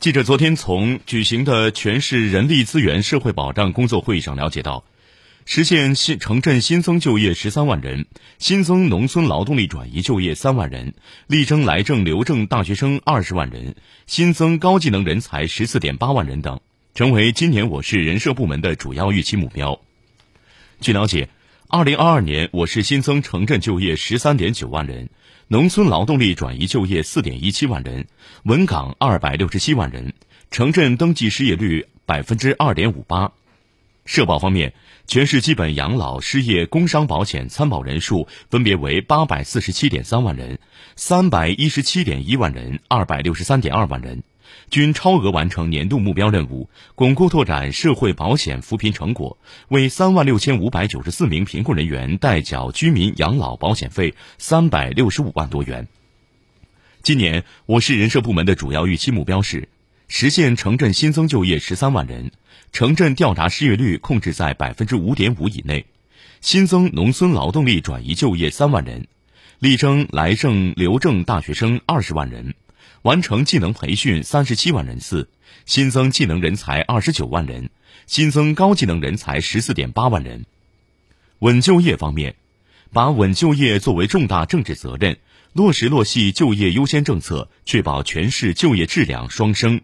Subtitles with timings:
[0.00, 4.84] 记者昨天从举行的全市人力资源社会保障工作会议上了解到，
[5.44, 8.06] 实现新城镇新增就业十三万人，
[8.38, 10.94] 新增农村劳动力转移就业三万人，
[11.26, 13.74] 力争来证留证大学生二十万人，
[14.06, 16.60] 新增高技能人才十四点八万人等，
[16.94, 19.80] 成为今年我市人社部门的主要预期目标。
[20.80, 21.28] 据了解，
[21.70, 25.10] 二零二二年我市新增城镇就业十三点九万人。
[25.48, 28.06] 农村劳动力转移就业四点一七万人，
[28.44, 30.14] 稳岗二百六十七万人，
[30.50, 33.32] 城镇登记失业率百分之二点五八。
[34.06, 34.72] 社保方面，
[35.06, 40.58] 全市基本养老、失业、工伤保险参保人数分别为八百四十七点三万人、
[40.96, 44.22] 三百一十七点一万人、二百六十三点二万人。
[44.70, 55.88] 均超额完成年度目标任务，巩固拓展社会保险扶贫成果，为三万六千五百九十四名贫困人员代缴居民养老保险费三百六十五万多元。
[57.02, 59.68] 今年我市人社部门的主要预期目标是
[60.08, 62.32] 实现城镇新增就业十三万人，
[62.72, 65.86] 城镇调查失业率控制在百分之五点五以内，
[66.40, 69.06] 新增农村劳动力转移就业三万人，
[69.58, 72.54] 力争来证留正大学生二十万人。
[73.02, 75.30] 完成技能培训三十七万人次，
[75.66, 77.70] 新增技能人才二十九万人，
[78.06, 80.44] 新增高技能人才十四点八万人。
[81.38, 82.34] 稳就业方面，
[82.92, 85.18] 把稳就业作为重大政治责任，
[85.52, 89.80] 落实落细就业优先政策，确保全市就业质量双升。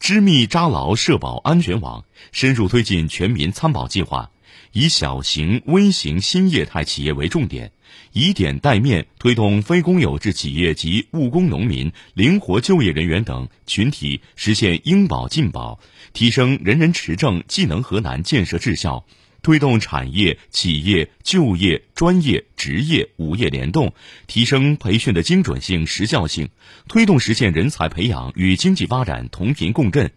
[0.00, 4.31] 织密扎牢社保安全网，深入推进全民参保计划，
[4.72, 7.72] 以小型、微型新业态企业为重点。
[8.12, 15.78] 以点带面推动非公有制企业及务工农民、灵活就业人员等群体实现应保尽保，
[16.12, 19.04] 提升人人持证、技能河南建设质效，
[19.42, 23.92] 推动产业、企业、就业、专业、职业五业联动，
[24.26, 26.48] 提升培训的精准性、时效性，
[26.88, 30.12] 推动实现人才培养与经济发展同频共振，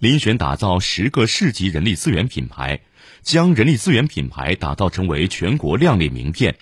[0.00, 2.80] 遴选打造十个市级人力资源品牌，
[3.22, 6.56] 将人力资源品牌打造成为全国亮丽名片。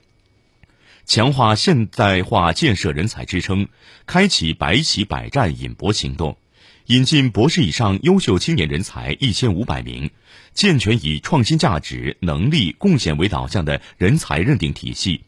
[1.07, 3.69] 强化现代化建设人才支撑，
[4.07, 6.39] 开启百企百战引博行动，
[6.87, 10.11] 引进博士以上优秀青年人才一千五百名，
[10.55, 15.21] 健全以创新价值、能力、贡献为导向的人才认定体系，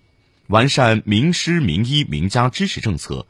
[0.47, 3.27] 完善名师、名医、名家支持政策，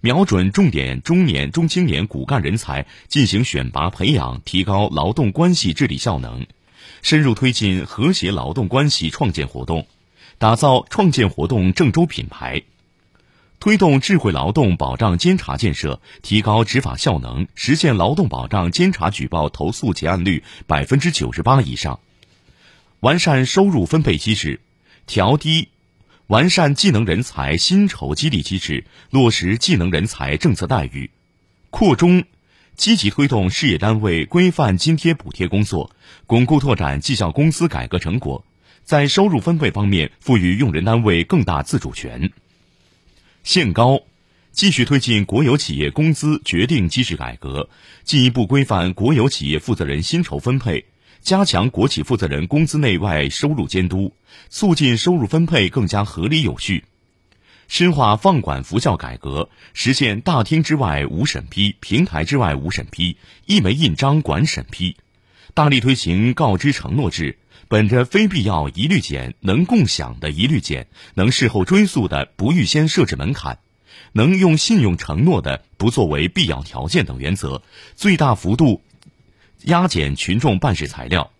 [0.00, 6.46] 瞄准重点中年、中青年骨干人才进行选拔培养，提高劳动关系治理效能，
[7.02, 9.86] 深入推进和谐劳动关系创建活动。
[10.38, 12.62] 打造创建活动郑州品牌，
[13.58, 21.98] 推动智慧劳动保障监察建设，提高执法效能，实现劳动保障监察举报投诉结案率百分之九十八以上。
[23.00, 24.60] 完善收入分配机制，
[25.08, 25.70] 调低
[26.28, 31.10] 完善技能人才薪酬激励机制，落实技能人才政策待遇。
[31.70, 32.24] 扩中，
[32.76, 35.90] 积极推动事业单位规范津贴补贴工作，
[36.26, 38.44] 巩固拓展绩效工资改革成果。
[38.84, 42.30] 在收入分配方面，赋予用人单位更大自主权。
[43.42, 44.02] 限高，
[44.52, 47.70] 继续推进国有企业工资决定机制改革，
[48.04, 50.84] 进一步规范国有企业负责人薪酬分配，
[51.22, 54.12] 加强国企负责人工资内外收入监督，
[54.48, 56.84] 促进收入分配更加合理有序。
[57.68, 64.96] 深化放管服效改革，实现大厅之外无审批、平台之外无审批、一枚印章管审批，
[65.52, 67.36] 大力推行告知承诺制。
[67.70, 73.58] 本着非必要一律减，能共享的一律减，能事后追溯的不预先设置门槛，
[74.12, 77.60] 能用信用承诺的不作为必要条件等原则，
[77.94, 78.80] 最大幅度
[79.64, 81.30] 压减群众办事材料，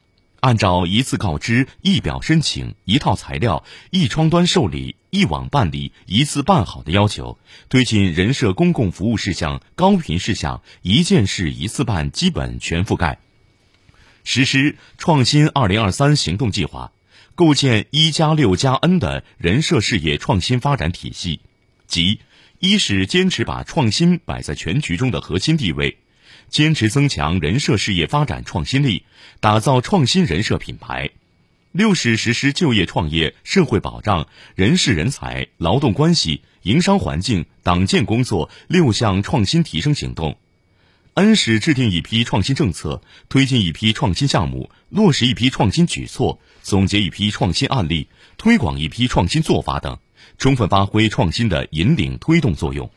[0.41, 13.19] 按照一次告知、一表申请、一套材料、一窗端受理、一网办理、一次办好的要求，推进人社公共服务事项、高频事项一件事一次办基本全覆盖。
[14.25, 16.93] 实施创新二零二三行动计划，
[17.35, 21.41] 构建一加六加 N 的人社事业创新发展体系，
[21.87, 22.21] 即
[22.59, 25.97] 一是坚持把创新摆在全局中的核心地位，
[26.51, 29.05] 坚持增强人社事业发展创新力，
[29.41, 31.11] 打造创新人社品牌；
[31.73, 40.39] 六是实施就业创业、社会保障、人事人才、劳动关系、营商环境、党建工作六项创新提升行动。
[41.15, 48.07] N 是制定一批创新政策，推进一批创新项目，落实一批创新举措，总结一批创新案例，
[48.37, 49.99] 推广一批创新做法等，
[50.39, 52.89] 充分发挥创新的引领推动作用。